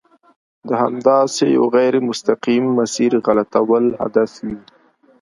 [0.67, 4.57] د همداسې یوه غیر مستقیم مسیر غلطول هدف وي.